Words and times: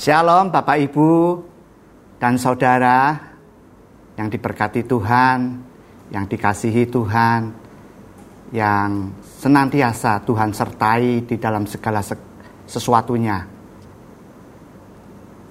Shalom 0.00 0.48
Bapak 0.48 0.80
Ibu 0.80 1.12
dan 2.16 2.40
Saudara 2.40 3.20
yang 4.16 4.32
diberkati 4.32 4.88
Tuhan, 4.88 5.60
yang 6.08 6.24
dikasihi 6.24 6.88
Tuhan, 6.88 7.52
yang 8.48 9.12
senantiasa 9.20 10.24
Tuhan 10.24 10.56
sertai 10.56 11.28
di 11.28 11.36
dalam 11.36 11.68
segala 11.68 12.00
sesuatunya. 12.64 13.44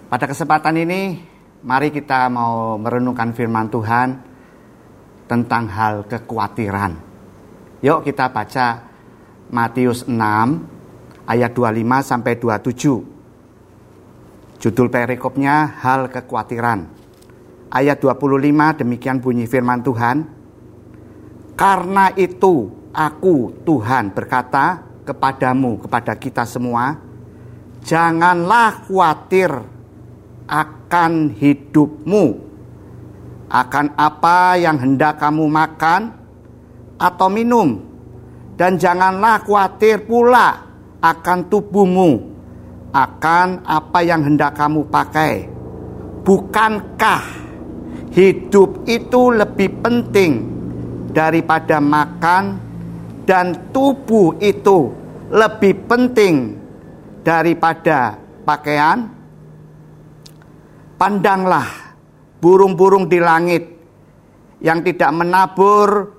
Pada 0.10 0.26
kesempatan 0.26 0.82
ini, 0.82 1.22
mari 1.62 1.94
kita 1.94 2.26
mau 2.34 2.74
merenungkan 2.82 3.30
firman 3.38 3.70
Tuhan 3.70 4.08
tentang 5.30 5.70
hal 5.70 6.10
kekhawatiran. 6.10 6.98
Yuk 7.86 8.02
kita 8.02 8.34
baca 8.34 8.82
Matius 9.54 10.10
6 10.10 10.10
ayat 11.30 11.54
25 11.54 12.02
sampai 12.02 12.34
27. 12.42 13.19
Judul 14.60 14.92
perikopnya 14.92 15.80
hal 15.80 16.12
kekhawatiran. 16.12 16.84
Ayat 17.72 18.04
25 18.04 18.84
demikian 18.84 19.24
bunyi 19.24 19.48
firman 19.48 19.80
Tuhan. 19.80 20.28
Karena 21.56 22.12
itu 22.20 22.68
aku 22.92 23.64
Tuhan 23.64 24.12
berkata 24.12 24.84
kepadamu, 25.08 25.80
kepada 25.80 26.14
kita 26.20 26.44
semua, 26.44 27.00
janganlah 27.88 28.84
khawatir 28.84 29.50
akan 30.44 31.34
hidupmu, 31.40 32.26
akan 33.48 33.86
apa 33.96 34.60
yang 34.60 34.76
hendak 34.76 35.24
kamu 35.24 35.48
makan 35.48 36.14
atau 37.00 37.28
minum, 37.32 37.80
dan 38.60 38.76
janganlah 38.76 39.40
khawatir 39.42 40.04
pula 40.04 40.68
akan 41.00 41.48
tubuhmu, 41.48 42.39
akan 42.90 43.66
apa 43.66 44.00
yang 44.02 44.26
hendak 44.26 44.58
kamu 44.58 44.86
pakai. 44.90 45.46
Bukankah 46.26 47.24
hidup 48.14 48.86
itu 48.90 49.22
lebih 49.34 49.82
penting 49.82 50.32
daripada 51.14 51.78
makan 51.82 52.58
dan 53.26 53.74
tubuh 53.74 54.38
itu 54.42 54.94
lebih 55.30 55.86
penting 55.86 56.58
daripada 57.22 58.18
pakaian? 58.46 59.10
Pandanglah 61.00 61.96
burung-burung 62.44 63.08
di 63.08 63.24
langit 63.24 63.64
yang 64.60 64.84
tidak 64.84 65.16
menabur 65.16 66.12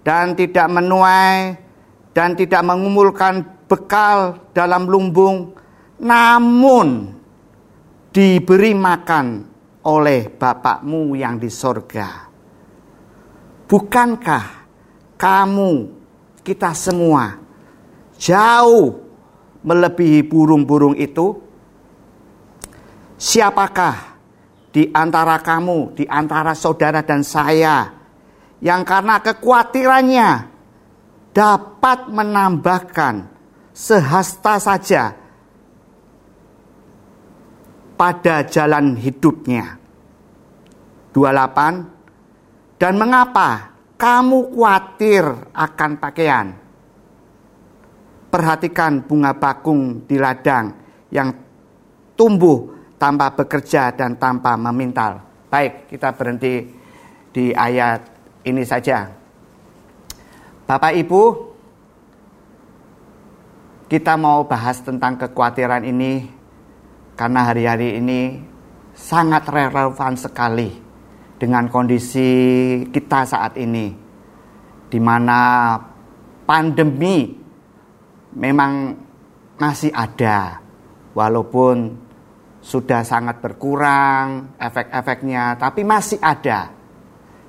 dan 0.00 0.32
tidak 0.32 0.72
menuai 0.72 1.52
dan 2.16 2.32
tidak 2.32 2.64
mengumulkan 2.64 3.44
bekal 3.68 4.40
dalam 4.56 4.88
lumbung 4.88 5.52
namun 6.02 7.14
diberi 8.10 8.74
makan 8.74 9.26
oleh 9.86 10.26
Bapakmu 10.30 11.14
yang 11.14 11.38
di 11.38 11.46
sorga. 11.46 12.26
Bukankah 13.70 14.44
kamu, 15.16 15.72
kita 16.42 16.74
semua, 16.74 17.38
jauh 18.18 19.00
melebihi 19.62 20.26
burung-burung 20.26 20.98
itu? 20.98 21.38
Siapakah 23.16 24.18
di 24.74 24.90
antara 24.90 25.38
kamu, 25.38 25.94
di 25.96 26.04
antara 26.10 26.52
saudara 26.58 27.00
dan 27.06 27.22
saya, 27.22 27.86
yang 28.58 28.82
karena 28.82 29.22
kekhawatirannya 29.22 30.30
dapat 31.32 32.12
menambahkan 32.12 33.14
sehasta 33.72 34.60
saja 34.60 35.21
pada 37.96 38.42
jalan 38.46 38.98
hidupnya. 38.98 39.78
28. 41.12 42.80
Dan 42.80 42.98
mengapa 42.98 43.78
kamu 44.00 44.56
khawatir 44.56 45.24
akan 45.54 45.90
pakaian? 46.00 46.46
Perhatikan 48.32 49.04
bunga 49.04 49.36
bakung 49.36 50.08
di 50.08 50.16
ladang 50.16 50.72
yang 51.12 51.30
tumbuh 52.16 52.72
tanpa 52.96 53.30
bekerja 53.36 53.92
dan 53.92 54.16
tanpa 54.16 54.56
memintal. 54.56 55.20
Baik, 55.52 55.92
kita 55.92 56.16
berhenti 56.16 56.64
di 57.28 57.52
ayat 57.52 58.00
ini 58.48 58.64
saja. 58.64 59.12
Bapak 60.64 60.96
Ibu, 60.96 61.22
kita 63.92 64.16
mau 64.16 64.48
bahas 64.48 64.80
tentang 64.80 65.20
kekhawatiran 65.20 65.84
ini 65.84 66.41
karena 67.22 67.46
hari-hari 67.46 68.02
ini 68.02 68.34
sangat 68.90 69.46
relevan 69.46 70.18
sekali 70.18 70.74
dengan 71.38 71.70
kondisi 71.70 72.26
kita 72.90 73.22
saat 73.22 73.54
ini 73.62 73.94
di 74.90 74.98
mana 74.98 75.70
pandemi 76.42 77.30
memang 78.34 78.98
masih 79.54 79.94
ada 79.94 80.58
walaupun 81.14 81.94
sudah 82.58 83.06
sangat 83.06 83.38
berkurang 83.38 84.58
efek-efeknya 84.58 85.62
tapi 85.62 85.86
masih 85.86 86.18
ada. 86.18 86.74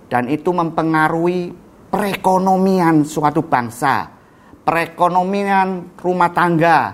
Dan 0.06 0.30
itu 0.30 0.54
mempengaruhi 0.54 1.50
perekonomian 1.90 3.02
suatu 3.10 3.42
bangsa 3.50 4.06
perekonomian 4.62 5.98
rumah 5.98 6.30
tangga 6.30 6.94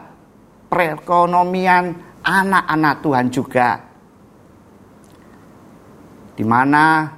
perekonomian 0.71 2.08
anak-anak 2.29 2.95
Tuhan 3.01 3.27
juga. 3.33 3.69
Di 6.37 6.45
mana 6.45 7.09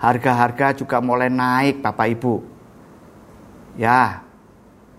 harga-harga 0.00 0.72
juga 0.72 0.98
mulai 1.04 1.28
naik 1.28 1.84
Bapak 1.84 2.08
Ibu. 2.16 2.34
Ya, 3.76 4.24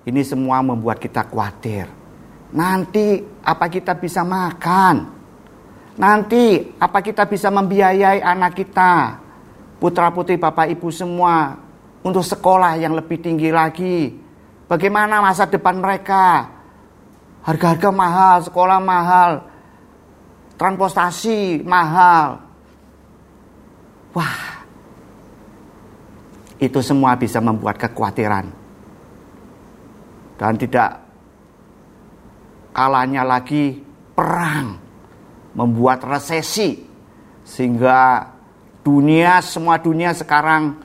ini 0.06 0.22
semua 0.22 0.62
membuat 0.62 1.02
kita 1.02 1.26
khawatir. 1.26 1.90
Nanti 2.54 3.26
apa 3.42 3.66
kita 3.68 3.98
bisa 3.98 4.22
makan? 4.22 5.12
Nanti 5.98 6.76
apa 6.78 7.02
kita 7.02 7.26
bisa 7.26 7.50
membiayai 7.50 8.22
anak 8.22 8.54
kita? 8.56 9.20
Putra-putri 9.82 10.40
Bapak 10.40 10.72
Ibu 10.72 10.88
semua 10.94 11.60
untuk 12.06 12.24
sekolah 12.24 12.80
yang 12.80 12.96
lebih 12.96 13.20
tinggi 13.20 13.52
lagi. 13.52 14.16
Bagaimana 14.70 15.20
masa 15.20 15.44
depan 15.50 15.82
mereka? 15.82 16.56
Harga-harga 17.46 17.90
mahal, 17.94 18.38
sekolah 18.42 18.82
mahal, 18.82 19.32
transportasi 20.58 21.62
mahal. 21.62 22.42
Wah, 24.18 24.66
itu 26.58 26.80
semua 26.82 27.14
bisa 27.14 27.38
membuat 27.38 27.78
kekhawatiran. 27.78 28.50
Dan 30.36 30.54
tidak 30.58 31.06
kalanya 32.76 33.24
lagi 33.24 33.80
perang 34.18 34.76
membuat 35.56 36.04
resesi 36.04 36.84
sehingga 37.46 38.26
dunia 38.84 39.40
semua 39.40 39.80
dunia 39.80 40.12
sekarang 40.12 40.76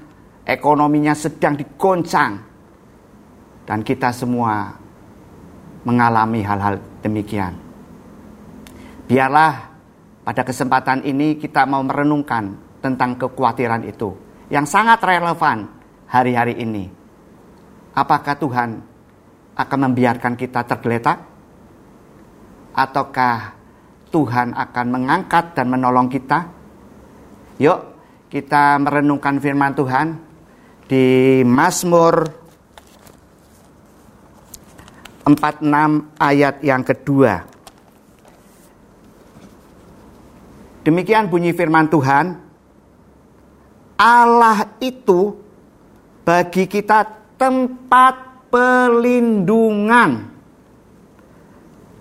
ekonominya 0.46 1.12
sedang 1.16 1.58
digoncang 1.58 2.38
dan 3.66 3.82
kita 3.82 4.14
semua 4.14 4.79
mengalami 5.84 6.44
hal-hal 6.44 6.80
demikian. 7.00 7.56
Biarlah 9.08 9.70
pada 10.22 10.42
kesempatan 10.46 11.02
ini 11.02 11.40
kita 11.40 11.66
mau 11.66 11.82
merenungkan 11.82 12.54
tentang 12.78 13.16
kekhawatiran 13.18 13.82
itu 13.88 14.14
yang 14.52 14.64
sangat 14.68 15.02
relevan 15.02 15.66
hari-hari 16.06 16.58
ini. 16.58 16.90
Apakah 17.94 18.38
Tuhan 18.38 18.70
akan 19.58 19.78
membiarkan 19.90 20.34
kita 20.38 20.62
tergeletak? 20.66 21.18
Ataukah 22.70 23.58
Tuhan 24.14 24.54
akan 24.54 24.86
mengangkat 24.90 25.58
dan 25.58 25.66
menolong 25.70 26.06
kita? 26.06 26.46
Yuk, 27.58 27.78
kita 28.30 28.78
merenungkan 28.78 29.42
firman 29.42 29.74
Tuhan 29.74 30.06
di 30.86 31.42
Mazmur 31.42 32.39
46 35.24 36.16
ayat 36.16 36.54
yang 36.64 36.82
kedua. 36.82 37.44
Demikian 40.80 41.28
bunyi 41.28 41.52
firman 41.52 41.92
Tuhan. 41.92 42.40
Allah 44.00 44.64
itu 44.80 45.36
bagi 46.24 46.64
kita 46.64 47.04
tempat 47.36 48.48
pelindungan 48.48 50.24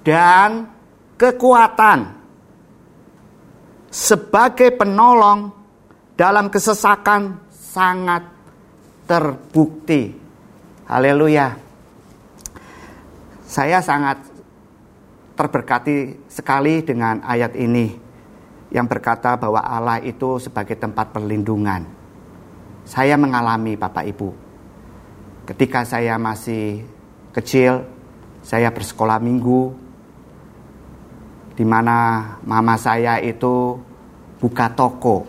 dan 0.07 0.71
kekuatan 1.19 2.15
sebagai 3.91 4.71
penolong 4.79 5.51
dalam 6.15 6.47
kesesakan 6.47 7.51
sangat 7.51 8.23
terbukti. 9.03 10.15
Haleluya. 10.87 11.68
Saya 13.49 13.81
sangat 13.81 14.29
terberkati 15.33 16.29
sekali 16.29 16.85
dengan 16.85 17.17
ayat 17.25 17.57
ini 17.57 17.97
yang 18.69 18.85
berkata 18.85 19.41
bahwa 19.41 19.65
Allah 19.65 19.97
itu 20.05 20.37
sebagai 20.37 20.77
tempat 20.77 21.09
perlindungan. 21.09 21.81
Saya 22.85 23.17
mengalami 23.17 23.73
Bapak 23.73 24.05
Ibu. 24.05 24.29
Ketika 25.49 25.81
saya 25.81 26.21
masih 26.21 26.85
kecil, 27.33 27.89
saya 28.45 28.69
bersekolah 28.69 29.17
minggu 29.17 29.73
di 31.57 31.65
mana 31.65 32.21
mama 32.45 32.77
saya 32.77 33.17
itu 33.17 33.81
buka 34.37 34.77
toko. 34.77 35.25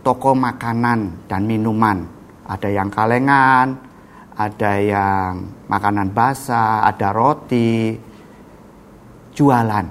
Toko 0.00 0.32
makanan 0.32 1.28
dan 1.28 1.44
minuman. 1.44 2.08
Ada 2.48 2.72
yang 2.72 2.88
kalengan, 2.88 3.91
ada 4.32 4.72
yang 4.80 5.32
makanan 5.68 6.12
basah, 6.16 6.86
ada 6.88 7.12
roti, 7.12 7.96
jualan. 9.32 9.86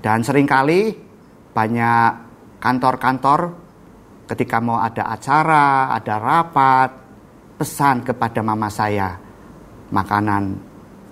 Dan 0.00 0.18
sering 0.22 0.46
kali 0.46 0.92
banyak 1.56 2.10
kantor-kantor 2.60 3.40
ketika 4.28 4.60
mau 4.60 4.78
ada 4.82 5.08
acara, 5.08 5.94
ada 5.96 6.14
rapat, 6.20 6.90
pesan 7.56 8.04
kepada 8.04 8.44
mama 8.44 8.68
saya 8.68 9.16
makanan 9.90 10.60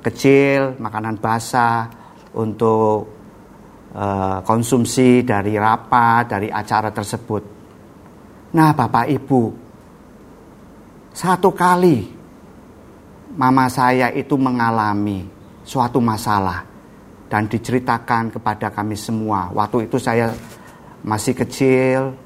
kecil, 0.05 0.77
makanan 0.77 1.17
basah 1.17 1.89
untuk 2.37 3.09
uh, 3.97 4.39
konsumsi 4.45 5.25
dari 5.25 5.57
rapat, 5.57 6.29
dari 6.29 6.49
acara 6.53 6.93
tersebut. 6.93 7.43
Nah, 8.55 8.71
Bapak 8.77 9.09
Ibu, 9.09 9.64
satu 11.15 11.55
kali 11.55 12.11
mama 13.39 13.71
saya 13.71 14.11
itu 14.11 14.35
mengalami 14.35 15.23
suatu 15.63 16.03
masalah 16.03 16.67
dan 17.31 17.47
diceritakan 17.47 18.35
kepada 18.35 18.75
kami 18.75 18.99
semua. 18.99 19.47
Waktu 19.55 19.87
itu 19.87 20.03
saya 20.03 20.35
masih 21.07 21.39
kecil, 21.39 22.19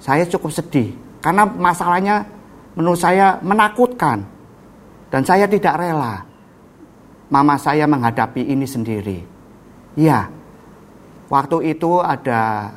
saya 0.00 0.24
cukup 0.24 0.56
sedih 0.56 0.96
karena 1.20 1.44
masalahnya 1.44 2.24
menurut 2.72 2.96
saya 2.96 3.36
menakutkan 3.44 4.24
dan 5.12 5.20
saya 5.20 5.44
tidak 5.44 5.76
rela 5.76 6.24
mama 7.28 7.60
saya 7.60 7.84
menghadapi 7.84 8.40
ini 8.48 8.64
sendiri. 8.64 9.20
Ya, 10.00 10.32
waktu 11.28 11.76
itu 11.76 12.00
ada 12.00 12.72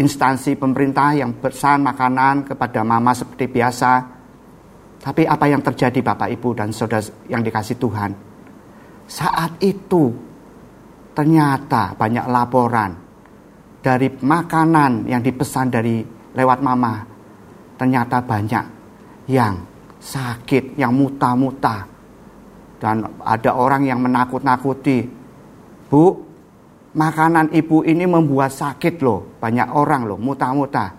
instansi 0.00 0.56
pemerintah 0.56 1.12
yang 1.12 1.36
pesan 1.36 1.84
makanan 1.84 2.48
kepada 2.48 2.80
mama 2.80 3.12
seperti 3.12 3.52
biasa 3.52 4.15
tapi 5.06 5.22
apa 5.22 5.46
yang 5.46 5.62
terjadi 5.62 6.02
Bapak 6.02 6.34
Ibu 6.34 6.58
dan 6.58 6.74
Saudara 6.74 7.06
yang 7.30 7.38
dikasih 7.38 7.78
Tuhan? 7.78 8.10
Saat 9.06 9.62
itu 9.62 10.10
ternyata 11.14 11.94
banyak 11.94 12.26
laporan 12.26 12.90
dari 13.78 14.10
makanan 14.10 15.06
yang 15.06 15.22
dipesan 15.22 15.70
dari 15.70 16.02
lewat 16.34 16.58
mama. 16.58 17.06
Ternyata 17.78 18.18
banyak 18.18 18.64
yang 19.30 19.62
sakit, 20.02 20.74
yang 20.74 20.90
muta-muta. 20.90 21.86
Dan 22.82 23.06
ada 23.22 23.50
orang 23.54 23.86
yang 23.86 24.02
menakut-nakuti. 24.02 25.06
Bu, 25.86 26.02
makanan 26.98 27.54
ibu 27.54 27.86
ini 27.86 28.10
membuat 28.10 28.50
sakit 28.50 28.98
loh. 29.06 29.38
Banyak 29.38 29.70
orang 29.70 30.02
loh, 30.02 30.18
muta-muta. 30.18 30.90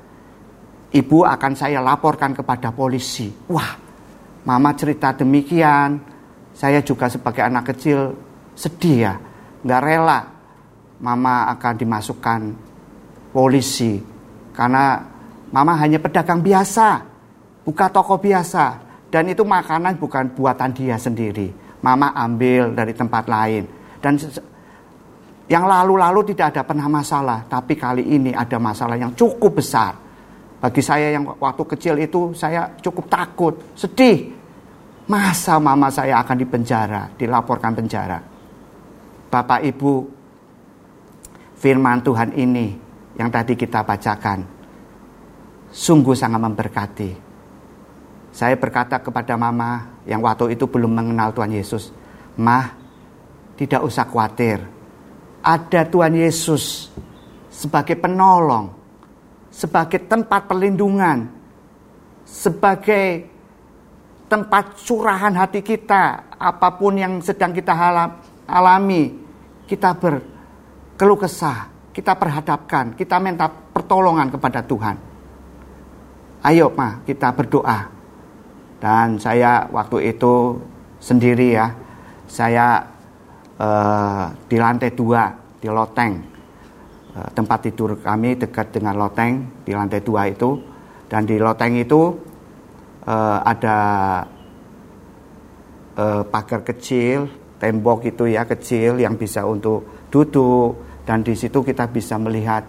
Ibu 0.95 1.27
akan 1.27 1.53
saya 1.59 1.83
laporkan 1.83 2.31
kepada 2.31 2.71
polisi. 2.71 3.27
Wah, 3.51 3.86
Mama 4.47 4.71
cerita 4.79 5.11
demikian, 5.11 5.99
saya 6.55 6.79
juga 6.79 7.11
sebagai 7.11 7.43
anak 7.43 7.75
kecil 7.75 8.15
sedih 8.55 8.97
ya, 9.03 9.13
nggak 9.59 9.81
rela 9.83 10.19
Mama 11.03 11.51
akan 11.51 11.73
dimasukkan 11.75 12.41
polisi 13.35 13.99
karena 14.55 15.03
Mama 15.51 15.75
hanya 15.83 15.99
pedagang 15.99 16.39
biasa, 16.39 17.03
buka 17.67 17.91
toko 17.91 18.15
biasa, 18.23 18.79
dan 19.11 19.27
itu 19.27 19.43
makanan 19.43 19.99
bukan 19.99 20.31
buatan 20.31 20.71
dia 20.75 20.95
sendiri. 20.95 21.51
Mama 21.83 22.15
ambil 22.15 22.71
dari 22.71 22.95
tempat 22.95 23.27
lain 23.27 23.67
dan 23.99 24.15
yang 25.47 25.67
lalu-lalu 25.67 26.31
tidak 26.31 26.55
ada 26.55 26.63
pernah 26.63 26.87
masalah, 26.87 27.43
tapi 27.51 27.75
kali 27.75 28.15
ini 28.15 28.31
ada 28.31 28.55
masalah 28.59 28.95
yang 28.95 29.11
cukup 29.11 29.59
besar. 29.59 29.95
Bagi 30.57 30.81
saya 30.81 31.13
yang 31.13 31.35
waktu 31.35 31.63
kecil 31.75 31.95
itu 31.99 32.31
saya 32.31 32.71
cukup 32.79 33.11
takut, 33.11 33.53
sedih. 33.75 34.36
Masa 35.07 35.55
mama 35.55 35.87
saya 35.87 36.19
akan 36.19 36.35
dipenjara, 36.35 37.07
dilaporkan 37.15 37.71
penjara. 37.71 38.19
Bapak 39.31 39.63
Ibu, 39.63 39.93
firman 41.55 42.03
Tuhan 42.03 42.35
ini 42.35 42.75
yang 43.15 43.31
tadi 43.31 43.55
kita 43.55 43.87
bacakan 43.87 44.43
sungguh 45.71 46.11
sangat 46.11 46.43
memberkati. 46.43 47.11
Saya 48.35 48.59
berkata 48.59 48.99
kepada 48.99 49.39
mama 49.39 50.03
yang 50.03 50.19
waktu 50.19 50.59
itu 50.59 50.67
belum 50.67 50.91
mengenal 50.91 51.31
Tuhan 51.31 51.55
Yesus, 51.55 51.95
"Mah, 52.35 52.75
tidak 53.55 53.87
usah 53.87 54.05
khawatir. 54.05 54.59
Ada 55.39 55.87
Tuhan 55.87 56.19
Yesus 56.19 56.91
sebagai 57.47 57.95
penolong, 57.95 58.75
sebagai 59.49 60.03
tempat 60.03 60.51
perlindungan, 60.51 61.31
sebagai 62.27 63.36
tempat 64.27 64.75
curahan 64.83 65.31
hati 65.31 65.63
kita, 65.63 66.35
apa 66.35 66.69
pun 66.75 66.99
yang 66.99 67.23
sedang 67.23 67.55
kita 67.55 67.71
alami, 68.47 69.15
kita 69.67 69.95
berkeluh 69.95 71.19
kesah, 71.19 71.71
kita 71.95 72.13
perhadapkan, 72.15 72.93
kita 72.93 73.17
minta 73.23 73.47
pertolongan 73.47 74.27
kepada 74.27 74.59
Tuhan. 74.63 74.95
Ayo, 76.43 76.71
Ma, 76.75 77.01
kita 77.07 77.33
berdoa. 77.33 77.89
Dan 78.77 79.17
saya 79.17 79.65
waktu 79.73 80.13
itu 80.13 80.61
sendiri 81.01 81.57
ya, 81.57 81.73
saya 82.29 82.85
uh, 83.57 84.29
di 84.45 84.61
lantai 84.61 84.93
dua 84.93 85.33
di 85.57 85.65
loteng, 85.65 86.13
uh, 87.17 87.29
tempat 87.33 87.65
tidur 87.65 87.97
kami 87.97 88.37
dekat 88.37 88.69
dengan 88.69 89.01
loteng 89.01 89.65
di 89.65 89.73
lantai 89.73 90.05
dua 90.05 90.29
itu, 90.29 90.61
dan 91.09 91.25
di 91.25 91.41
loteng 91.41 91.73
itu 91.81 92.26
uh, 93.07 93.39
ada 93.41 93.77
uh, 95.95 96.23
pagar 96.27 96.61
kecil, 96.67 97.31
tembok 97.57 98.11
itu 98.11 98.27
ya 98.29 98.43
kecil 98.43 98.99
yang 98.99 99.15
bisa 99.15 99.47
untuk 99.47 100.07
duduk 100.11 101.03
dan 101.07 101.23
di 101.23 101.33
situ 101.33 101.63
kita 101.63 101.87
bisa 101.87 102.19
melihat 102.19 102.67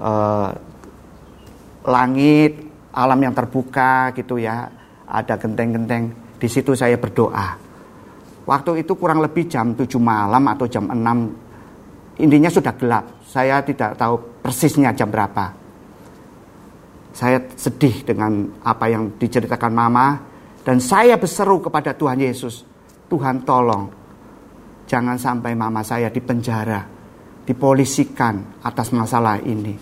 uh, 0.00 0.48
langit, 1.84 2.64
alam 2.96 3.20
yang 3.20 3.36
terbuka 3.36 4.16
gitu 4.16 4.40
ya, 4.40 4.72
ada 5.04 5.34
genteng-genteng. 5.36 6.36
Di 6.40 6.48
situ 6.48 6.72
saya 6.72 6.96
berdoa. 6.96 7.60
Waktu 8.44 8.84
itu 8.84 8.92
kurang 8.96 9.24
lebih 9.24 9.48
jam 9.48 9.72
7 9.72 9.88
malam 9.96 10.44
atau 10.52 10.68
jam 10.68 10.84
6 10.84 12.20
intinya 12.20 12.52
sudah 12.52 12.76
gelap. 12.76 13.04
Saya 13.24 13.64
tidak 13.64 13.96
tahu 13.96 14.44
persisnya 14.44 14.92
jam 14.92 15.08
berapa 15.08 15.63
saya 17.14 17.38
sedih 17.54 18.02
dengan 18.02 18.50
apa 18.66 18.90
yang 18.90 19.14
diceritakan 19.14 19.70
mama 19.70 20.18
dan 20.66 20.82
saya 20.82 21.14
berseru 21.14 21.62
kepada 21.62 21.94
Tuhan 21.94 22.18
Yesus, 22.18 22.66
Tuhan 23.06 23.46
tolong 23.46 23.86
jangan 24.90 25.14
sampai 25.14 25.54
mama 25.54 25.86
saya 25.86 26.10
dipenjara, 26.10 26.82
dipolisikan 27.46 28.58
atas 28.66 28.90
masalah 28.90 29.38
ini. 29.46 29.78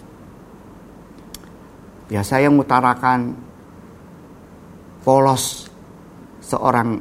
Ya 2.13 2.21
saya 2.21 2.53
mengutarakan 2.53 3.33
polos 5.01 5.73
seorang 6.45 7.01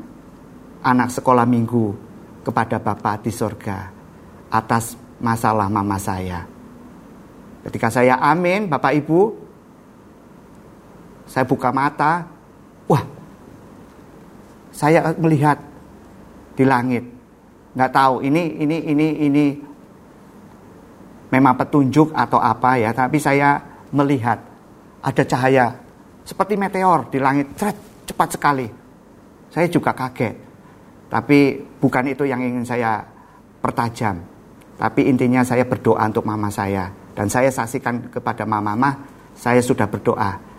anak 0.79 1.11
sekolah 1.11 1.43
minggu 1.43 1.91
kepada 2.47 2.79
Bapak 2.79 3.27
di 3.27 3.35
sorga 3.35 3.91
atas 4.47 4.95
masalah 5.19 5.67
mama 5.67 5.99
saya. 5.99 6.47
Ketika 7.67 7.91
saya 7.91 8.17
amin, 8.17 8.71
Bapak 8.71 8.95
Ibu, 8.95 9.40
saya 11.31 11.47
buka 11.47 11.71
mata, 11.71 12.27
wah, 12.91 12.99
saya 14.75 15.15
melihat 15.15 15.55
di 16.59 16.67
langit. 16.67 17.07
Nggak 17.71 17.91
tahu 17.95 18.19
ini 18.19 18.59
ini 18.59 18.77
ini 18.91 19.07
ini 19.31 19.45
memang 21.31 21.55
petunjuk 21.55 22.11
atau 22.11 22.35
apa 22.35 22.75
ya, 22.75 22.91
tapi 22.91 23.15
saya 23.15 23.63
melihat 23.95 24.43
ada 24.99 25.23
cahaya 25.23 25.71
seperti 26.27 26.59
meteor 26.59 27.07
di 27.07 27.23
langit, 27.23 27.55
cepat 28.03 28.29
sekali. 28.35 28.67
Saya 29.47 29.71
juga 29.71 29.95
kaget. 29.95 30.35
Tapi 31.07 31.63
bukan 31.79 32.11
itu 32.11 32.27
yang 32.27 32.43
ingin 32.43 32.67
saya 32.67 33.03
pertajam. 33.63 34.19
Tapi 34.75 35.07
intinya 35.07 35.43
saya 35.47 35.63
berdoa 35.63 36.07
untuk 36.07 36.27
mama 36.27 36.51
saya. 36.51 36.91
Dan 37.15 37.27
saya 37.27 37.51
saksikan 37.51 38.07
kepada 38.07 38.47
mama, 38.47 38.75
mama, 38.75 38.95
saya 39.35 39.59
sudah 39.59 39.87
berdoa 39.91 40.50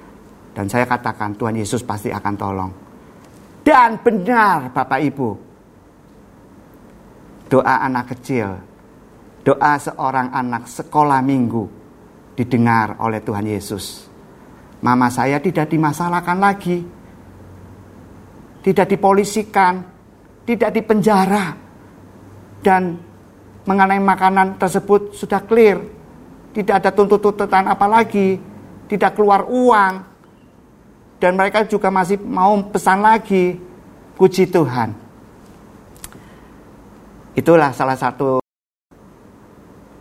dan 0.52 0.68
saya 0.68 0.85
katakan 0.85 1.32
Tuhan 1.37 1.56
Yesus 1.56 1.80
pasti 1.80 2.12
akan 2.12 2.35
tolong. 2.37 2.73
Dan 3.62 4.00
benar 4.00 4.73
Bapak 4.75 5.00
Ibu. 5.00 5.30
doa 7.52 7.85
anak 7.85 8.16
kecil, 8.16 8.49
doa 9.44 9.76
seorang 9.76 10.32
anak 10.32 10.64
sekolah 10.73 11.21
minggu 11.21 11.68
didengar 12.32 12.97
oleh 12.97 13.21
Tuhan 13.21 13.44
Yesus. 13.44 14.09
Mama 14.80 15.12
saya 15.12 15.37
tidak 15.37 15.68
dimasalahkan 15.68 16.40
lagi, 16.40 16.80
tidak 18.64 18.88
dipolisikan, 18.88 19.85
tidak 20.49 20.73
dipenjara, 20.73 21.52
dan 22.64 22.97
mengenai 23.68 24.00
makanan 24.00 24.56
tersebut 24.56 25.12
sudah 25.12 25.44
clear, 25.44 25.76
tidak 26.56 26.82
ada 26.82 26.90
tuntut-tuntutan 26.90 27.68
apa 27.68 27.85
lagi, 27.85 28.40
tidak 28.88 29.12
keluar 29.12 29.44
uang, 29.44 30.12
dan 31.23 31.38
mereka 31.38 31.62
juga 31.71 31.87
masih 31.87 32.19
mau 32.19 32.59
pesan 32.67 32.99
lagi, 32.99 33.55
puji 34.19 34.50
Tuhan. 34.50 34.91
Itulah 37.38 37.71
salah 37.71 37.95
satu 37.95 38.43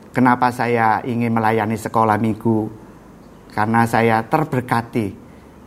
kenapa 0.10 0.50
saya 0.50 1.06
ingin 1.06 1.30
melayani 1.30 1.78
sekolah 1.78 2.18
minggu. 2.18 2.82
Karena 3.54 3.86
saya 3.86 4.26
terberkati 4.26 5.14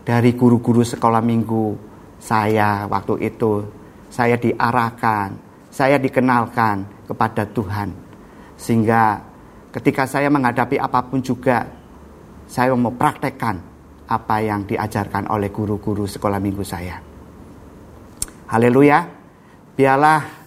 dari 0.02 0.34
guru-guru 0.34 0.82
sekolah 0.82 1.22
minggu 1.22 1.78
saya 2.18 2.90
waktu 2.90 3.22
itu. 3.22 3.62
Saya 4.10 4.34
diarahkan, 4.34 5.38
saya 5.70 6.02
dikenalkan 6.02 7.06
kepada 7.06 7.46
Tuhan. 7.46 7.94
Sehingga 8.58 9.22
ketika 9.70 10.10
saya 10.10 10.26
menghadapi 10.34 10.82
apa 10.82 10.98
pun 11.06 11.22
juga, 11.22 11.62
saya 12.50 12.74
mau 12.74 12.90
praktekkan 12.90 13.73
apa 14.08 14.36
yang 14.44 14.68
diajarkan 14.68 15.32
oleh 15.32 15.48
guru-guru 15.48 16.04
sekolah 16.04 16.40
minggu 16.40 16.64
saya. 16.64 17.00
Haleluya. 18.50 19.04
Biarlah 19.74 20.44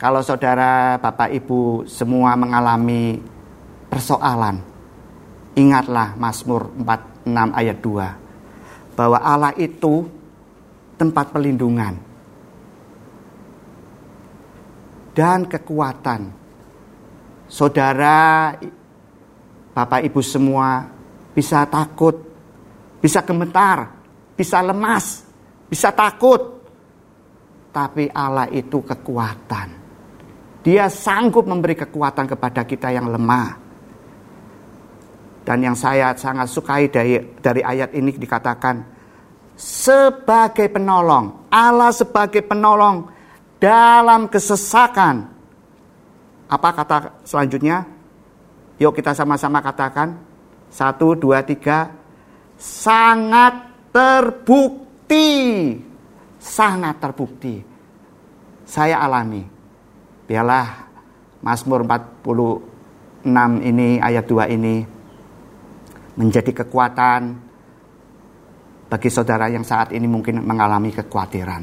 kalau 0.00 0.24
saudara, 0.24 0.96
Bapak, 0.96 1.28
Ibu 1.28 1.84
semua 1.84 2.32
mengalami 2.32 3.20
persoalan, 3.92 4.56
ingatlah 5.52 6.16
Mazmur 6.16 6.72
46 6.72 7.36
ayat 7.52 7.76
2 7.84 8.96
bahwa 8.96 9.18
Allah 9.20 9.52
itu 9.60 10.08
tempat 10.96 11.28
pelindungan 11.36 12.00
dan 15.12 15.44
kekuatan. 15.44 16.32
Saudara, 17.44 18.56
Bapak 19.76 20.00
Ibu 20.00 20.24
semua 20.24 20.88
bisa 21.36 21.68
takut, 21.68 22.29
bisa 23.00 23.24
gemetar, 23.24 23.90
bisa 24.36 24.60
lemas, 24.60 25.24
bisa 25.66 25.90
takut. 25.90 26.60
Tapi 27.70 28.10
Allah 28.12 28.46
itu 28.52 28.82
kekuatan. 28.82 29.68
Dia 30.60 30.92
sanggup 30.92 31.48
memberi 31.48 31.72
kekuatan 31.78 32.28
kepada 32.28 32.68
kita 32.68 32.92
yang 32.92 33.08
lemah. 33.08 33.56
Dan 35.40 35.64
yang 35.64 35.74
saya 35.74 36.12
sangat 36.14 36.52
sukai 36.52 36.92
dari, 36.92 37.16
dari 37.40 37.64
ayat 37.64 37.96
ini 37.96 38.12
dikatakan 38.12 38.76
sebagai 39.56 40.68
penolong, 40.68 41.48
Allah 41.48 41.92
sebagai 41.92 42.44
penolong 42.44 43.08
dalam 43.60 44.28
kesesakan. 44.28 45.28
Apa 46.50 46.68
kata 46.74 46.96
selanjutnya? 47.22 47.86
Yuk 48.80 48.96
kita 48.96 49.12
sama-sama 49.12 49.60
katakan. 49.60 50.16
Satu, 50.72 51.12
dua, 51.12 51.44
tiga. 51.44 51.99
Sangat 52.60 53.88
terbukti. 53.88 55.32
Sangat 56.36 57.00
terbukti. 57.00 57.56
Saya 58.68 59.00
alami 59.02 59.60
Biarlah 60.30 60.86
Mazmur 61.42 61.82
46 61.82 63.26
ini 63.66 63.98
ayat 63.98 64.22
2 64.30 64.46
ini 64.54 64.78
menjadi 66.14 66.62
kekuatan 66.62 67.34
bagi 68.86 69.10
saudara 69.10 69.50
yang 69.50 69.66
saat 69.66 69.90
ini 69.90 70.06
mungkin 70.06 70.46
mengalami 70.46 70.94
kekhawatiran. 70.94 71.62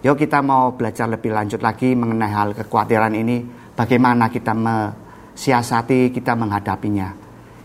Yuk 0.00 0.16
kita 0.16 0.40
mau 0.40 0.72
belajar 0.72 1.04
lebih 1.04 1.36
lanjut 1.36 1.60
lagi 1.60 1.92
mengenai 1.92 2.32
hal 2.32 2.56
kekhawatiran 2.56 3.12
ini, 3.12 3.44
bagaimana 3.76 4.32
kita 4.32 4.56
mensiasati, 4.56 6.08
kita 6.16 6.32
menghadapinya. 6.32 7.12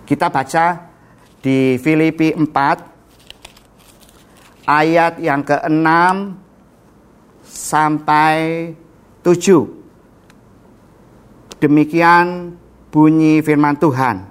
Kita 0.03 0.27
baca 0.27 0.65
di 1.45 1.77
Filipi 1.77 2.33
4 2.33 4.65
ayat 4.65 5.21
yang 5.21 5.45
ke-6 5.45 5.85
sampai 7.45 8.73
7. 9.21 11.61
Demikian 11.61 12.57
bunyi 12.89 13.45
firman 13.45 13.77
Tuhan. 13.77 14.25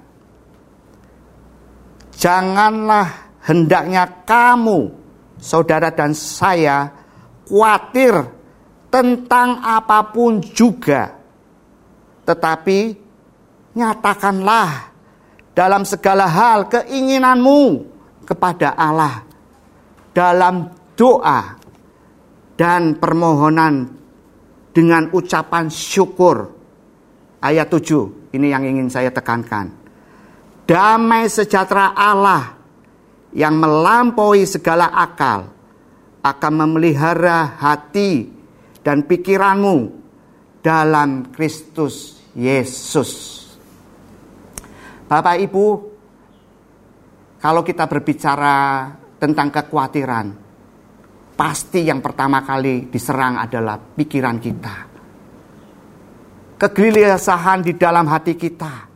Janganlah 2.19 3.31
hendaknya 3.47 4.27
kamu, 4.27 4.91
saudara 5.39 5.95
dan 5.95 6.11
saya, 6.11 6.91
khawatir 7.47 8.27
tentang 8.91 9.63
apa 9.63 10.11
pun 10.11 10.43
juga. 10.43 11.15
Tetapi 12.27 12.79
nyatakanlah 13.71 14.94
dalam 15.55 15.87
segala 15.87 16.27
hal 16.27 16.67
keinginanmu 16.67 17.87
kepada 18.27 18.75
Allah 18.75 19.23
dalam 20.11 20.75
doa 20.99 21.55
dan 22.59 22.99
permohonan 22.99 23.87
dengan 24.75 25.11
ucapan 25.15 25.71
syukur. 25.71 26.51
Ayat 27.39 27.71
7, 27.71 28.35
ini 28.35 28.51
yang 28.51 28.67
ingin 28.67 28.91
saya 28.91 29.11
tekankan. 29.15 29.71
Damai 30.65 31.29
sejahtera 31.31 31.93
Allah 31.93 32.57
yang 33.31 33.59
melampaui 33.59 34.43
segala 34.43 34.89
akal 34.91 35.51
akan 36.25 36.53
memelihara 36.65 37.53
hati 37.61 38.33
dan 38.81 39.05
pikiranmu 39.05 39.93
dalam 40.65 41.29
Kristus 41.29 42.17
Yesus. 42.33 43.44
Bapak 45.15 45.39
Ibu, 45.39 45.65
kalau 47.39 47.63
kita 47.63 47.87
berbicara 47.87 48.91
tentang 49.15 49.47
kekhawatiran, 49.47 50.27
pasti 51.39 51.87
yang 51.87 52.03
pertama 52.03 52.43
kali 52.43 52.91
diserang 52.91 53.39
adalah 53.39 53.79
pikiran 53.79 54.35
kita. 54.43 54.75
Kegelisahan 56.59 57.63
di 57.63 57.79
dalam 57.79 58.11
hati 58.11 58.35
kita. 58.35 58.91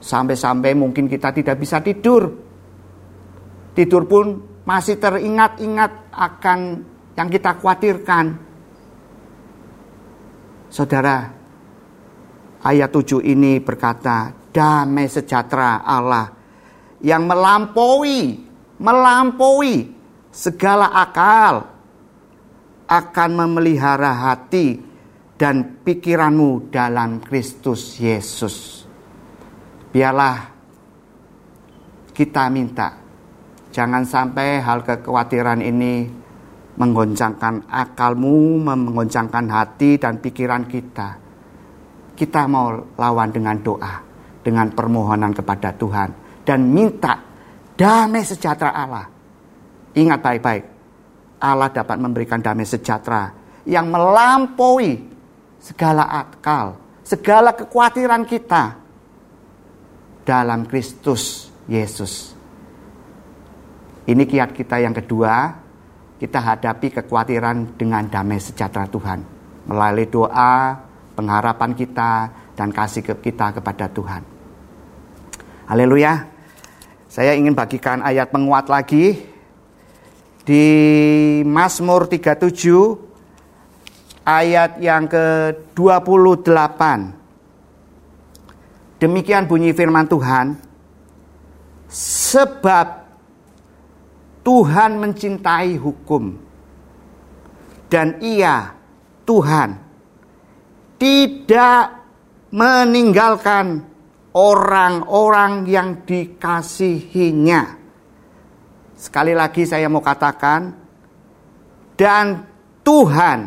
Sampai-sampai 0.00 0.72
mungkin 0.72 1.04
kita 1.04 1.28
tidak 1.36 1.60
bisa 1.60 1.84
tidur. 1.84 2.32
Tidur 3.76 4.08
pun 4.08 4.24
masih 4.64 4.96
teringat-ingat 4.96 6.08
akan 6.08 6.58
yang 7.12 7.28
kita 7.28 7.52
khawatirkan. 7.60 8.32
Saudara, 10.72 11.35
ayat 12.66 12.90
7 12.90 13.22
ini 13.22 13.62
berkata, 13.62 14.34
damai 14.50 15.06
sejahtera 15.06 15.86
Allah 15.86 16.34
yang 16.98 17.30
melampaui 17.30 18.42
melampaui 18.82 19.94
segala 20.34 20.90
akal 20.92 21.64
akan 22.90 23.30
memelihara 23.32 24.12
hati 24.12 24.80
dan 25.36 25.80
pikiranmu 25.84 26.72
dalam 26.72 27.20
Kristus 27.22 28.00
Yesus. 28.00 28.84
Biarlah 29.92 30.36
kita 32.12 32.48
minta 32.48 32.96
jangan 33.72 34.04
sampai 34.08 34.60
hal 34.60 34.80
kekhawatiran 34.84 35.60
ini 35.60 36.08
menggoncangkan 36.76 37.68
akalmu, 37.72 38.60
menggoncangkan 38.60 39.46
hati 39.48 39.96
dan 39.96 40.20
pikiran 40.20 40.68
kita. 40.68 41.25
Kita 42.16 42.48
mau 42.48 42.72
lawan 42.96 43.28
dengan 43.28 43.60
doa, 43.60 44.00
dengan 44.40 44.72
permohonan 44.72 45.36
kepada 45.36 45.76
Tuhan 45.76 46.08
dan 46.48 46.64
minta 46.64 47.20
damai 47.76 48.24
sejahtera 48.24 48.72
Allah. 48.72 49.06
Ingat 49.92 50.18
baik-baik, 50.24 50.64
Allah 51.44 51.68
dapat 51.68 51.96
memberikan 52.00 52.40
damai 52.40 52.64
sejahtera 52.64 53.32
yang 53.68 53.92
melampaui 53.92 55.02
segala 55.60 56.08
akal, 56.08 56.80
segala 57.04 57.52
kekhawatiran 57.52 58.24
kita 58.24 58.78
dalam 60.24 60.64
Kristus 60.64 61.52
Yesus. 61.66 62.32
Ini 64.06 64.22
kiat 64.22 64.54
kita 64.54 64.78
yang 64.78 64.94
kedua, 64.94 65.50
kita 66.16 66.38
hadapi 66.38 66.94
kekhawatiran 67.02 67.74
dengan 67.74 68.06
damai 68.06 68.38
sejahtera 68.38 68.86
Tuhan. 68.86 69.20
Melalui 69.66 70.06
doa, 70.06 70.85
pengharapan 71.16 71.72
kita, 71.72 72.30
dan 72.52 72.68
kasih 72.68 73.00
kita 73.00 73.56
kepada 73.56 73.88
Tuhan. 73.88 74.22
Haleluya. 75.66 76.28
Saya 77.08 77.32
ingin 77.32 77.56
bagikan 77.56 78.04
ayat 78.04 78.28
penguat 78.28 78.68
lagi 78.68 79.24
di 80.44 80.64
Mazmur 81.48 82.06
37 82.06 82.52
ayat 84.26 84.76
yang 84.84 85.08
ke-28. 85.08 86.80
Demikian 89.00 89.48
bunyi 89.48 89.72
firman 89.72 90.04
Tuhan. 90.08 90.60
Sebab 91.88 93.06
Tuhan 94.42 94.98
mencintai 94.98 95.78
hukum. 95.78 96.36
Dan 97.86 98.18
ia, 98.18 98.74
Tuhan, 99.22 99.85
tidak 100.96 102.04
meninggalkan 102.52 103.84
orang-orang 104.36 105.64
yang 105.68 106.04
dikasihinya. 106.04 107.62
Sekali 108.96 109.36
lagi 109.36 109.68
saya 109.68 109.88
mau 109.92 110.00
katakan, 110.00 110.72
dan 111.96 112.44
Tuhan 112.80 113.38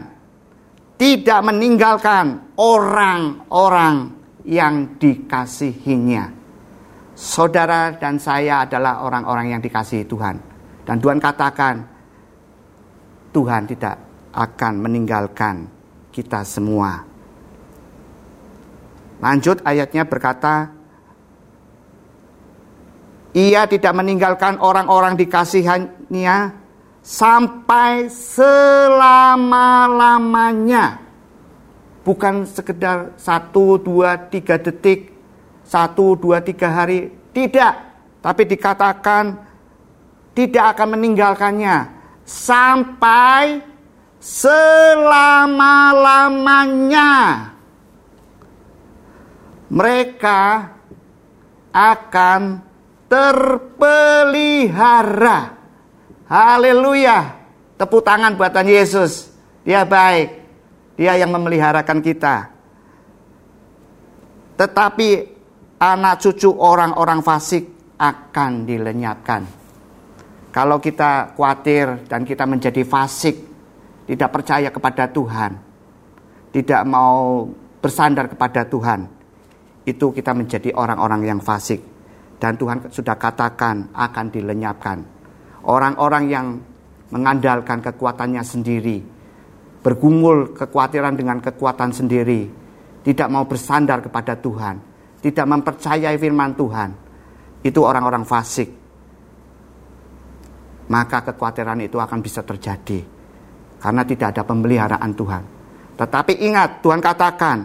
tidak 0.97 1.39
meninggalkan 1.45 2.53
orang-orang 2.57 4.13
yang 4.45 4.97
dikasihinya. 4.97 6.37
Saudara 7.17 7.93
dan 7.97 8.15
saya 8.21 8.63
adalah 8.63 9.03
orang-orang 9.03 9.57
yang 9.57 9.61
dikasihi 9.61 10.05
Tuhan. 10.07 10.35
Dan 10.85 10.97
Tuhan 10.97 11.19
katakan, 11.19 11.75
Tuhan 13.29 13.61
tidak 13.69 13.95
akan 14.33 14.73
meninggalkan 14.79 15.55
kita 16.09 16.41
semua. 16.47 17.08
Lanjut 19.19 19.59
ayatnya 19.67 20.07
berkata, 20.07 20.71
ia 23.35 23.67
tidak 23.67 23.91
meninggalkan 23.93 24.57
orang-orang 24.63 25.19
dikasihannya 25.19 26.55
sampai 27.03 28.07
selama-lamanya. 28.09 31.03
Bukan 32.01 32.47
sekedar 32.47 33.11
satu, 33.19 33.77
dua, 33.77 34.17
tiga 34.31 34.57
detik, 34.57 35.11
satu, 35.67 36.15
dua, 36.15 36.39
tiga 36.41 36.71
hari. 36.71 37.11
Tidak. 37.29 37.75
Tapi 38.23 38.45
dikatakan 38.49 39.37
tidak 40.33 40.65
akan 40.75 40.89
meninggalkannya 40.97 41.85
sampai 42.25 43.61
selama-lamanya. 44.17 47.11
Mereka 49.69 50.41
akan 51.69 52.41
terpelihara. 53.05 55.53
Haleluya. 56.29 57.33
Tepuk 57.77 58.03
tangan 58.05 58.37
buatan 58.37 58.65
Yesus. 58.65 59.29
Dia 59.65 59.85
baik. 59.85 60.29
Dia 60.97 61.15
yang 61.17 61.31
memeliharakan 61.31 62.01
kita. 62.01 62.49
Tetapi 64.59 65.09
anak 65.79 66.19
cucu 66.19 66.51
orang-orang 66.51 67.23
fasik 67.23 67.63
akan 67.95 68.67
dilenyapkan. 68.67 69.47
Kalau 70.49 70.81
kita 70.81 71.37
khawatir 71.37 72.09
dan 72.09 72.25
kita 72.25 72.49
menjadi 72.49 72.81
fasik, 72.83 73.37
tidak 74.09 74.33
percaya 74.33 74.73
kepada 74.73 75.05
Tuhan, 75.07 75.55
tidak 76.51 76.81
mau 76.89 77.45
bersandar 77.79 78.27
kepada 78.27 78.65
Tuhan, 78.65 79.18
itu 79.89 80.13
kita 80.13 80.37
menjadi 80.37 80.69
orang-orang 80.77 81.25
yang 81.25 81.39
fasik. 81.41 81.81
Dan 82.39 82.55
Tuhan 82.55 82.87
sudah 82.87 83.19
katakan 83.19 83.91
akan 83.91 84.25
dilenyapkan. 84.31 84.97
Orang-orang 85.67 86.23
yang 86.31 86.47
mengandalkan 87.11 87.83
kekuatannya 87.83 88.39
sendiri, 88.45 89.03
bergumul 89.83 90.55
kekhawatiran 90.55 91.19
dengan 91.19 91.43
kekuatan 91.43 91.91
sendiri, 91.91 92.47
tidak 93.03 93.27
mau 93.27 93.43
bersandar 93.43 93.99
kepada 93.99 94.39
Tuhan, 94.39 94.79
tidak 95.19 95.45
mempercayai 95.49 96.15
firman 96.15 96.55
Tuhan, 96.55 96.89
itu 97.65 97.79
orang-orang 97.83 98.23
fasik. 98.23 98.69
Maka 100.89 101.27
kekhawatiran 101.27 101.83
itu 101.83 101.99
akan 101.99 102.19
bisa 102.23 102.41
terjadi 102.41 103.03
karena 103.79 104.01
tidak 104.07 104.33
ada 104.33 104.43
pemeliharaan 104.47 105.11
Tuhan. 105.13 105.43
Tetapi 105.99 106.33
ingat, 106.39 106.81
Tuhan 106.81 107.03
katakan, 107.03 107.57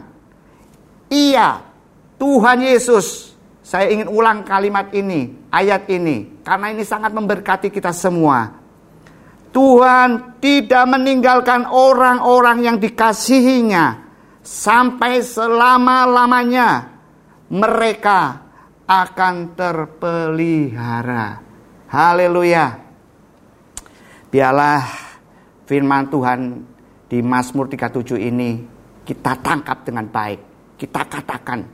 "Iya, 1.08 1.73
Tuhan 2.18 2.62
Yesus 2.62 3.34
saya 3.64 3.88
ingin 3.88 4.12
ulang 4.12 4.44
kalimat 4.44 4.92
ini, 4.92 5.48
ayat 5.48 5.88
ini, 5.88 6.44
karena 6.44 6.68
ini 6.68 6.84
sangat 6.84 7.16
memberkati 7.16 7.72
kita 7.72 7.96
semua. 7.96 8.60
Tuhan 9.56 10.36
tidak 10.36 10.84
meninggalkan 10.84 11.64
orang-orang 11.64 12.60
yang 12.60 12.76
dikasihinya 12.76 14.04
sampai 14.44 15.24
selama-lamanya. 15.24 16.92
Mereka 17.48 18.20
akan 18.84 19.56
terpelihara. 19.56 21.40
Haleluya. 21.88 22.76
Biarlah 24.28 24.84
firman 25.64 26.04
Tuhan 26.12 26.40
di 27.08 27.24
Mazmur 27.24 27.70
37 27.72 28.20
ini 28.20 28.60
kita 29.08 29.40
tangkap 29.40 29.88
dengan 29.88 30.04
baik. 30.10 30.76
Kita 30.76 31.06
katakan 31.06 31.73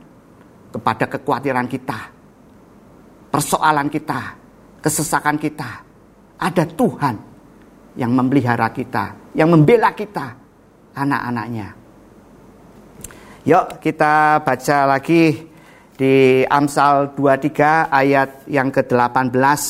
kepada 0.71 1.05
kekhawatiran 1.05 1.67
kita, 1.67 1.99
persoalan 3.27 3.91
kita, 3.91 4.19
kesesakan 4.79 5.37
kita. 5.37 5.69
Ada 6.41 6.65
Tuhan 6.65 7.15
yang 7.99 8.11
memelihara 8.15 8.71
kita, 8.73 9.35
yang 9.37 9.51
membela 9.51 9.93
kita, 9.93 10.33
anak-anaknya. 10.95 11.77
Yuk 13.41 13.81
kita 13.81 14.41
baca 14.41 14.77
lagi 14.85 15.49
di 15.97 16.45
Amsal 16.45 17.13
23 17.13 17.89
ayat 17.89 18.29
yang 18.49 18.69
ke-18 18.73 19.61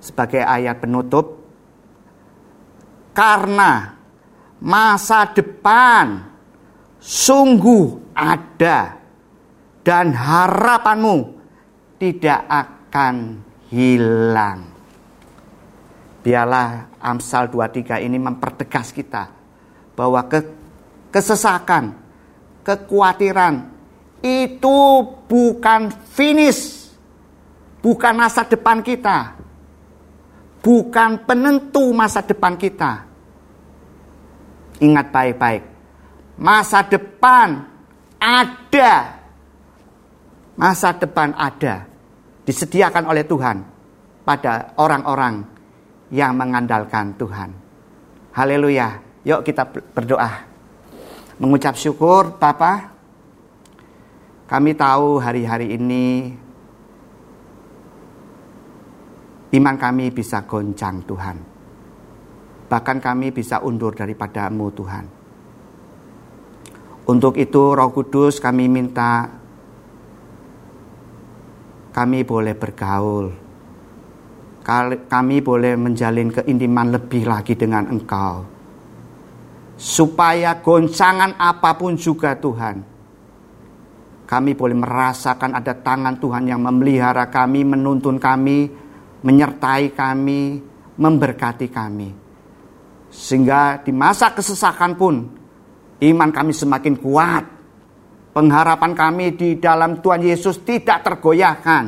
sebagai 0.00 0.42
ayat 0.44 0.76
penutup. 0.80 1.44
Karena 3.16 3.96
masa 4.60 5.32
depan 5.32 6.35
sungguh 7.06 8.10
ada 8.18 8.98
dan 9.86 10.10
harapanmu 10.10 11.38
tidak 12.02 12.42
akan 12.50 13.38
hilang. 13.70 14.66
Biarlah 16.26 16.90
Amsal 16.98 17.46
23 17.46 18.02
ini 18.02 18.18
mempertegas 18.18 18.90
kita 18.90 19.30
bahwa 19.94 20.26
ke, 20.26 20.42
kesesakan, 21.14 21.94
kekhawatiran 22.66 23.70
itu 24.26 24.78
bukan 25.30 25.94
finish, 26.10 26.90
bukan 27.78 28.18
masa 28.18 28.42
depan 28.42 28.82
kita, 28.82 29.38
bukan 30.66 31.22
penentu 31.22 31.94
masa 31.94 32.26
depan 32.26 32.58
kita. 32.58 33.06
Ingat 34.82 35.14
baik-baik, 35.14 35.62
masa 36.36 36.84
depan 36.84 37.64
ada. 38.20 39.18
Masa 40.56 40.96
depan 40.96 41.36
ada. 41.36 41.84
Disediakan 42.46 43.10
oleh 43.10 43.26
Tuhan 43.26 43.60
pada 44.24 44.72
orang-orang 44.80 45.44
yang 46.14 46.32
mengandalkan 46.38 47.12
Tuhan. 47.18 47.50
Haleluya. 48.32 49.02
Yuk 49.26 49.42
kita 49.42 49.66
berdoa. 49.66 50.46
Mengucap 51.42 51.74
syukur 51.76 52.38
Bapa. 52.38 52.94
Kami 54.46 54.78
tahu 54.78 55.18
hari-hari 55.18 55.74
ini 55.74 56.30
iman 59.58 59.76
kami 59.76 60.14
bisa 60.14 60.46
goncang 60.46 61.02
Tuhan. 61.02 61.36
Bahkan 62.70 62.98
kami 63.02 63.34
bisa 63.34 63.58
undur 63.58 63.90
daripadamu 63.98 64.70
Tuhan. 64.70 65.15
Untuk 67.06 67.38
itu 67.38 67.70
Roh 67.70 67.94
Kudus 67.94 68.42
kami 68.42 68.66
minta 68.66 69.30
kami 71.94 72.26
boleh 72.26 72.58
bergaul. 72.58 73.30
Kami 75.06 75.36
boleh 75.38 75.78
menjalin 75.78 76.34
keintiman 76.34 76.90
lebih 76.90 77.30
lagi 77.30 77.54
dengan 77.54 77.86
Engkau. 77.86 78.42
Supaya 79.78 80.58
goncangan 80.58 81.38
apa 81.38 81.78
pun 81.78 81.94
juga 81.94 82.34
Tuhan. 82.34 82.82
Kami 84.26 84.58
boleh 84.58 84.74
merasakan 84.74 85.54
ada 85.54 85.70
tangan 85.70 86.18
Tuhan 86.18 86.50
yang 86.50 86.58
memelihara 86.58 87.30
kami, 87.30 87.62
menuntun 87.62 88.18
kami, 88.18 88.66
menyertai 89.22 89.94
kami, 89.94 90.58
memberkati 90.98 91.70
kami. 91.70 92.10
Sehingga 93.14 93.78
di 93.86 93.94
masa 93.94 94.34
kesesakan 94.34 94.98
pun 94.98 95.45
Iman 96.04 96.28
kami 96.32 96.52
semakin 96.52 96.94
kuat. 97.00 97.44
Pengharapan 98.36 98.92
kami 98.92 99.32
di 99.32 99.56
dalam 99.56 100.04
Tuhan 100.04 100.20
Yesus 100.20 100.60
tidak 100.60 101.00
tergoyahkan. 101.00 101.84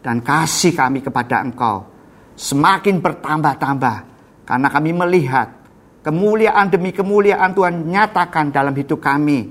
Dan 0.00 0.24
kasih 0.24 0.74
kami 0.74 1.04
kepada 1.04 1.44
Engkau 1.44 1.86
semakin 2.40 3.04
bertambah-tambah. 3.04 3.96
Karena 4.48 4.68
kami 4.72 4.90
melihat 4.90 5.48
kemuliaan 6.02 6.66
demi 6.72 6.90
kemuliaan 6.90 7.54
Tuhan 7.54 7.86
nyatakan 7.86 8.50
dalam 8.50 8.74
hidup 8.74 8.98
kami. 8.98 9.46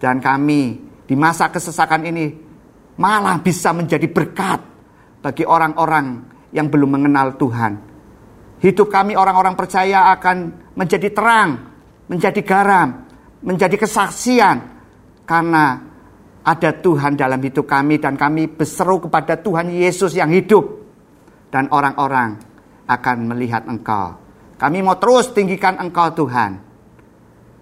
Dan 0.00 0.22
kami 0.22 0.80
di 1.04 1.14
masa 1.18 1.52
kesesakan 1.52 2.08
ini 2.08 2.32
malah 2.96 3.42
bisa 3.42 3.74
menjadi 3.76 4.08
berkat 4.08 4.62
bagi 5.20 5.44
orang-orang 5.44 6.22
yang 6.54 6.70
belum 6.70 6.96
mengenal 6.96 7.34
Tuhan. 7.36 7.92
Hidup 8.62 8.88
kami 8.88 9.18
orang-orang 9.18 9.58
percaya 9.58 10.14
akan 10.16 10.36
menjadi 10.78 11.12
terang, 11.12 11.73
menjadi 12.08 12.40
garam, 12.44 13.08
menjadi 13.40 13.76
kesaksian 13.76 14.56
karena 15.24 15.80
ada 16.44 16.70
Tuhan 16.76 17.16
dalam 17.16 17.40
hidup 17.40 17.64
kami 17.64 17.96
dan 17.96 18.20
kami 18.20 18.52
berseru 18.52 19.00
kepada 19.00 19.40
Tuhan 19.40 19.72
Yesus 19.72 20.12
yang 20.12 20.28
hidup 20.28 20.84
dan 21.48 21.72
orang-orang 21.72 22.36
akan 22.84 23.16
melihat 23.32 23.64
Engkau. 23.64 24.20
Kami 24.60 24.84
mau 24.84 25.00
terus 25.00 25.32
tinggikan 25.32 25.80
Engkau 25.80 26.12
Tuhan. 26.12 26.60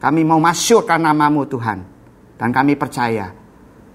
Kami 0.02 0.20
mau 0.26 0.42
masukkan 0.42 0.98
namamu 0.98 1.46
Tuhan. 1.46 1.78
Dan 2.34 2.50
kami 2.50 2.74
percaya 2.74 3.30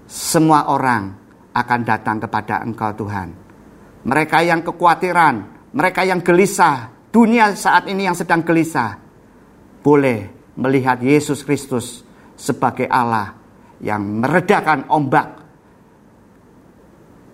semua 0.08 0.72
orang 0.72 1.12
akan 1.52 1.80
datang 1.84 2.16
kepada 2.16 2.64
Engkau 2.64 2.96
Tuhan. 2.96 3.28
Mereka 4.08 4.40
yang 4.40 4.64
kekhawatiran, 4.64 5.68
mereka 5.76 6.00
yang 6.08 6.24
gelisah, 6.24 6.88
dunia 7.12 7.52
saat 7.52 7.92
ini 7.92 8.08
yang 8.08 8.16
sedang 8.16 8.40
gelisah, 8.40 8.96
boleh 9.84 10.37
melihat 10.58 10.98
Yesus 10.98 11.46
Kristus 11.46 12.02
sebagai 12.34 12.90
Allah 12.90 13.38
yang 13.78 14.02
meredakan 14.18 14.90
ombak, 14.90 15.28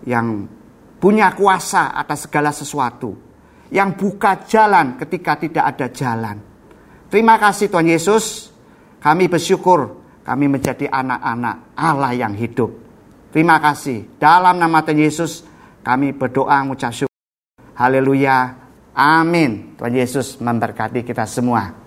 yang 0.05 0.45
punya 1.01 1.33
kuasa 1.33 1.97
atas 1.97 2.29
segala 2.29 2.53
sesuatu, 2.53 3.17
yang 3.73 3.97
buka 3.97 4.45
jalan 4.45 5.01
ketika 5.01 5.41
tidak 5.41 5.65
ada 5.73 5.87
jalan. 5.89 6.37
Terima 7.09 7.41
kasih 7.41 7.73
Tuhan 7.73 7.89
Yesus, 7.89 8.53
kami 9.01 9.25
bersyukur 9.25 10.05
kami 10.25 10.49
menjadi 10.49 10.89
anak-anak 10.89 11.77
Allah 11.77 12.11
yang 12.17 12.33
hidup. 12.33 12.73
Terima 13.29 13.61
kasih. 13.61 14.17
Dalam 14.17 14.57
nama 14.57 14.81
Tuhan 14.81 14.97
Yesus 14.97 15.45
kami 15.85 16.17
berdoa 16.17 16.65
mengucap 16.65 16.89
syukur. 16.89 17.13
Haleluya. 17.77 18.57
Amin. 18.95 19.77
Tuhan 19.77 19.93
Yesus 19.93 20.41
memberkati 20.41 21.05
kita 21.05 21.29
semua. 21.29 21.84